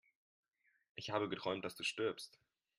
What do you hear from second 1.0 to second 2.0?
habe geträumt, dass du